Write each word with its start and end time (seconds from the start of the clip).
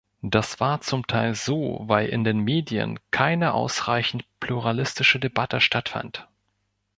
Das 0.23 0.59
war 0.59 0.81
zum 0.81 1.05
Teil 1.05 1.35
so, 1.35 1.83
weil 1.85 2.09
in 2.09 2.23
den 2.23 2.39
Medien 2.39 2.99
keine 3.11 3.53
ausreichend 3.53 4.25
pluralistische 4.39 5.19
Debatte 5.19 5.61
stattfand. 5.61 6.27